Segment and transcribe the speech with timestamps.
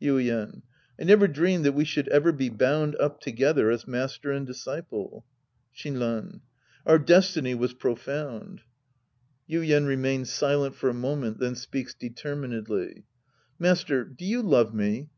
[0.00, 0.62] Yuien.
[1.00, 5.24] I never dreamed that we should ever be bound up together as master and disciple.
[5.74, 6.42] Shinran.
[6.86, 8.60] Our destiny was profound.
[8.60, 8.62] Sc.
[8.62, 9.88] II The Priest and His Disciples 123 Yuien
[10.28, 13.04] {remains silent for a moment, then speaks determinedly).
[13.58, 15.08] Master, do you love me